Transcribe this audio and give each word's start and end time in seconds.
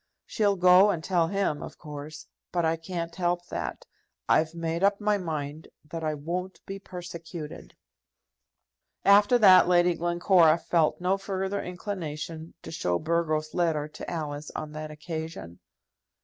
She'll 0.25 0.55
go 0.55 0.89
and 0.89 1.03
tell 1.03 1.27
him, 1.27 1.61
of 1.61 1.77
course; 1.77 2.25
but 2.51 2.65
I 2.65 2.75
can't 2.75 3.15
help 3.15 3.45
that. 3.49 3.85
I've 4.27 4.55
made 4.55 4.83
up 4.83 4.99
my 4.99 5.19
mind 5.19 5.67
that 5.91 6.03
I 6.03 6.15
won't 6.15 6.59
be 6.65 6.79
persecuted." 6.79 7.75
After 9.05 9.37
that, 9.37 9.67
Lady 9.67 9.93
Glencora 9.93 10.57
felt 10.57 10.99
no 10.99 11.19
further 11.19 11.61
inclination 11.61 12.55
to 12.63 12.71
show 12.71 12.97
Burgo's 12.97 13.53
letter 13.53 13.87
to 13.89 14.09
Alice 14.09 14.49
on 14.55 14.71
that 14.71 14.89
occasion. 14.89 15.59